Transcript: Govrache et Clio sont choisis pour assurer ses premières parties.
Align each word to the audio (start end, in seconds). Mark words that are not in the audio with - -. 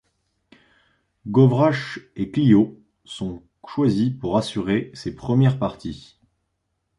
Govrache 1.27 1.99
et 2.15 2.31
Clio 2.31 2.81
sont 3.05 3.43
choisis 3.67 4.09
pour 4.11 4.35
assurer 4.35 4.89
ses 4.95 5.13
premières 5.13 5.59
parties. 5.59 6.17